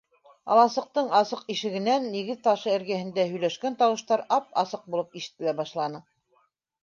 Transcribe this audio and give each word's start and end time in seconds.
Аласыҡтың 0.53 1.09
асыҡ 1.17 1.41
ишегенән 1.55 2.07
нигеҙ 2.15 2.39
ташы 2.47 2.71
эргәһендә 2.77 3.27
һөйләшкән 3.33 3.77
тауыштар 3.83 4.23
ап-асыҡ 4.37 4.87
булып 4.95 5.19
ишетелә 5.21 5.53
башланы. 5.61 6.01